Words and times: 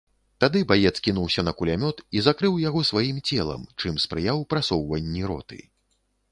Тады 0.43 0.61
баец 0.69 0.91
кінуўся 1.07 1.41
на 1.47 1.53
кулямёт 1.59 2.01
і 2.17 2.23
закрыў 2.29 2.57
яго 2.63 2.81
сваім 2.91 3.21
целам, 3.29 3.69
чым 3.79 4.03
спрыяў 4.07 4.37
прасоўванні 4.55 5.21
роты. 5.33 5.65